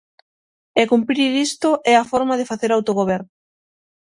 E 0.81 0.83
cumprir 0.91 1.31
isto, 1.47 1.69
é 1.91 1.95
a 1.97 2.07
forma 2.11 2.35
de 2.39 2.49
facer 2.51 2.71
autogoberno. 2.71 3.31